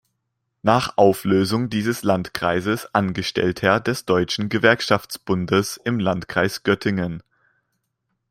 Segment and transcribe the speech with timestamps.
[0.63, 7.21] Nach Auflösung dieses Landkreises Angestellter des Deutschen Gewerkschaftsbundes im Landkreis Göttingen.